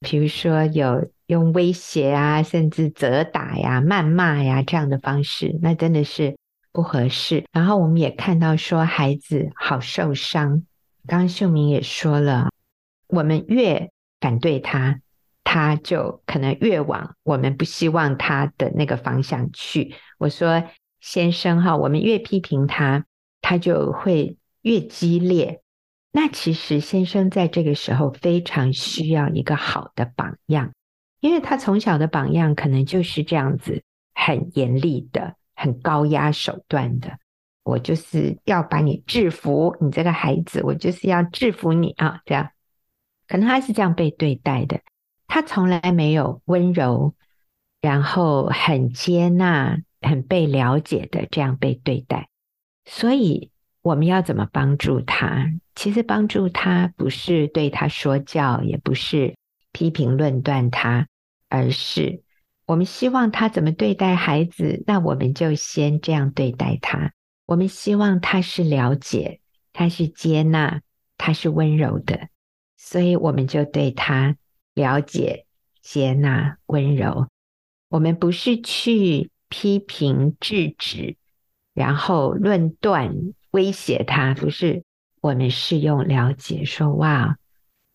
[0.00, 6.36] 比如说有用威胁啊，甚至责打呀、谩骂呀这样的方式，那真的是
[6.78, 7.44] 不合适。
[7.50, 10.62] 然后我们也看到说孩子好受伤，
[11.08, 12.50] 刚刚秀明也说了。
[13.08, 15.00] 我们越反对他，
[15.42, 19.96] 他就可能越往我们不希望他的那个方向去。
[20.18, 20.62] 我说，
[21.00, 23.06] 先生哈，我们越批评他，
[23.40, 25.60] 他就会越激烈。
[26.12, 30.70] 那其实先生在这个时候非常需要一个好的榜样，
[31.18, 33.82] 因为他从小的榜样可能就是这样子，
[34.14, 37.18] 很严厉的、很高压手段的。
[37.64, 42.50] 我就是要把你制服，你这个孩子，我就是要制服你啊，这样。
[43.26, 44.80] 可能他是这样被对待的，
[45.26, 47.14] 他从来没有温柔，
[47.82, 52.30] 然后很接纳、很被了解的这样被对待。
[52.86, 53.50] 所以
[53.82, 55.52] 我们要怎么帮助他？
[55.74, 59.36] 其实帮助他不是对他说教，也不是
[59.72, 61.06] 批评论断他，
[61.50, 62.22] 而是
[62.68, 67.14] 我们希望他怎么对待孩子，那我们就先这样对待他。
[67.46, 69.40] 我们希望他是了解，
[69.72, 70.82] 他是接纳，
[71.16, 72.28] 他是温柔的。
[72.76, 74.36] 所以我们就对他
[74.74, 75.46] 了解、
[75.80, 77.28] 接纳、温柔。
[77.88, 81.16] 我们不是去批评、制止，
[81.72, 84.84] 然后论断、威胁他，不是。
[85.22, 87.38] 我们是用了解说：“哇，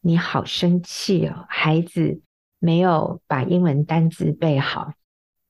[0.02, 2.22] 你好生气哦，孩子
[2.64, 4.93] 没有把英文单字背好，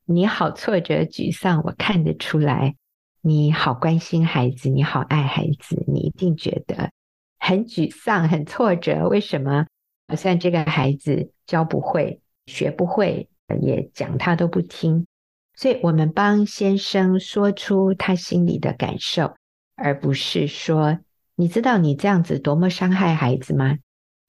[0.04, 2.76] 你好挫折、沮丧，我看得出来。
[3.22, 6.90] 你好关心孩子，你好爱孩子，你一定觉得。”
[7.38, 9.08] 很沮丧，很挫折。
[9.08, 9.68] 为什么？
[10.08, 13.30] 好像这个孩子教不会，学不会，
[13.62, 15.06] 也讲他都不听。
[15.54, 19.36] 所以，我们帮先生说出他心里的感受，
[19.76, 20.98] 而不是说
[21.38, 23.78] ：“你知道你这样子多么伤害孩子吗？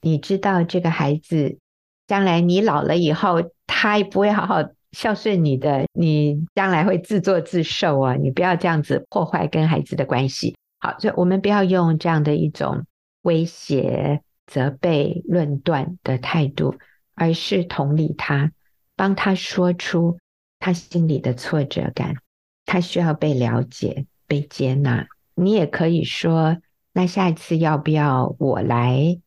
[0.02, 1.58] 你知道这个孩子
[2.06, 4.58] 将来你老了以后，他也不会好好
[4.92, 8.14] 孝顺你的，你将来会自作自受啊！
[8.14, 12.84] 你不要这样子破坏跟孩子的关系。”好，所以我们不要用这样的一种。
[13.24, 16.74] 威胁、责备、论断的态度，
[17.14, 18.52] 而是同理他，
[18.96, 20.18] 帮他说出
[20.58, 22.16] 他心里的挫折感。
[22.66, 25.06] 他需要被了解、被接纳。
[25.34, 26.58] 你也可以说
[26.92, 29.18] ：“那下一次要不要我来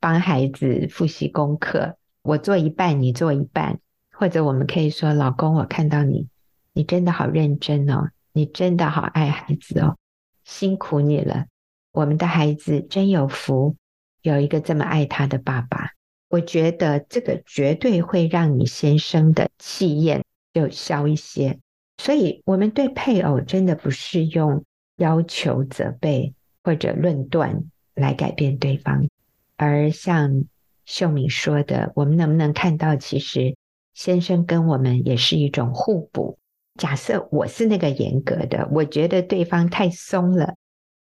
[0.00, 1.96] 帮孩子复习功课？
[2.26, 3.78] 我做一半，你做一半。”
[4.18, 6.26] 或者我们可以说：“老公，我看到你，
[6.72, 9.96] 你真的好认真哦，你真的好爱孩子哦，
[10.44, 11.46] 辛苦你了。”
[11.92, 13.76] 我们的孩子真有福，
[14.22, 15.90] 有一个这么爱他的爸爸。
[16.28, 21.58] 我觉得这个绝对会让你先生的气焰就消一些。
[21.98, 24.64] 所以，我们对配偶真的不是用
[24.96, 27.64] 要求、责备或者论断
[27.94, 29.08] 来改变对方，
[29.56, 30.44] 而像
[30.86, 33.56] 秀敏说的，我们能不能看到，其实
[33.92, 36.38] 先生跟我们也是一种互补。
[36.78, 40.54] 假设我是那个严格的，我觉得对方太松了。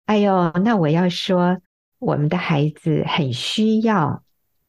[0.06, 1.58] 哎呦，那我要说，
[1.98, 4.22] 我们的孩子很需要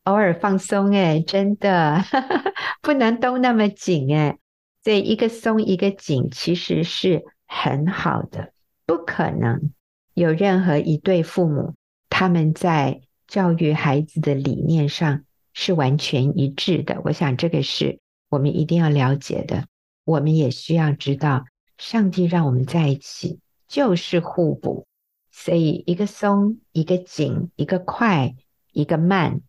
[0.03, 2.03] 偶尔放松，哎，真的
[2.81, 4.37] 不能都那么紧，哎，
[4.83, 8.51] 所以一个松一个紧其实是很好的。
[8.85, 9.71] 不可能
[10.13, 11.73] 有任何一对父母
[12.09, 13.01] 他们在
[13.33, 15.23] 教育孩子的理念上
[15.53, 17.01] 是完全一致的。
[17.03, 19.65] 我想这个是我们一定要了解的。
[20.05, 21.45] 我们也需要知道，
[21.79, 24.85] 上帝让我们在一起就是互补。
[25.31, 28.35] 所以，一个松，一个紧，一个快，
[28.71, 29.41] 一个慢，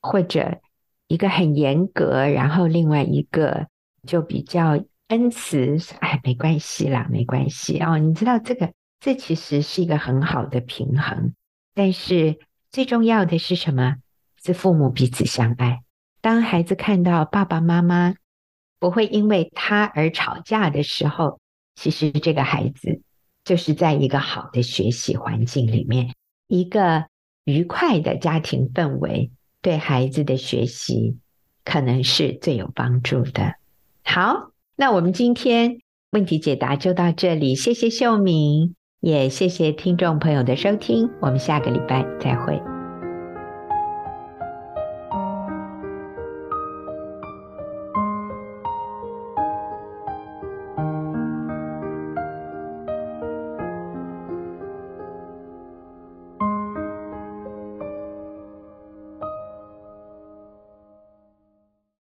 [0.00, 0.60] 或者
[1.08, 3.66] 一个很严格，然后另外一个
[4.06, 7.98] 就比较恩慈，哎，没关系啦，没关系哦。
[7.98, 11.34] 你知道这个，这其实是一个很好的平衡。
[11.74, 12.38] 但是
[12.72, 13.96] 最重要的是什么？
[14.42, 15.82] 是父母彼此相爱。
[16.20, 18.14] 当孩子看到爸爸妈妈
[18.80, 21.38] 不会因为他而吵架的时候，
[21.76, 23.02] 其实这个孩子。
[23.44, 26.14] 就是在一个好的学习环境里面，
[26.46, 27.06] 一个
[27.42, 31.16] 愉快的家庭氛围，对孩子的学习
[31.64, 33.56] 可能是最有帮助的。
[34.04, 35.80] 好，那我们今天
[36.12, 42.71] 问题解答就到这里，谢谢秀敏，也谢谢听众朋友的收听，我们下个礼拜再会。